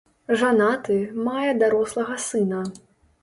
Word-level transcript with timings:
Жанаты, 0.43 0.95
мае 1.27 1.51
дарослага 1.65 2.17
сына. 2.31 2.61